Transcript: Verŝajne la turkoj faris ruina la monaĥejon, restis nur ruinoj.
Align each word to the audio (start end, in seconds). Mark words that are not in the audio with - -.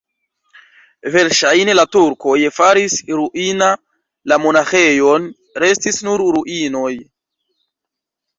Verŝajne 1.15 1.75
la 1.75 1.83
turkoj 1.95 2.37
faris 2.55 2.95
ruina 3.19 3.67
la 4.33 4.41
monaĥejon, 4.47 5.29
restis 5.67 6.01
nur 6.09 6.25
ruinoj. 6.39 6.95